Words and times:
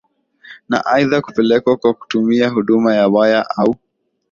Na 0.69 0.79
aidha 0.85 1.21
kupelekwa 1.21 1.77
kwa 1.77 1.93
kutumia 1.93 2.49
huduma 2.49 2.95
ya 2.95 3.07
waya 3.07 3.45
au 3.57 3.75